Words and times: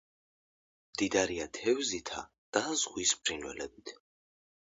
მდიდარია 0.93 1.45
თევზითა 1.57 2.23
და 2.57 2.63
ზღვის 2.85 3.11
ფრინველებით. 3.27 3.93